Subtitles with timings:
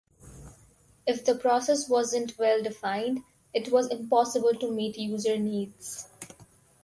[1.05, 3.19] If the process wasn't well defined,
[3.53, 6.07] it was impossible to meet user needs.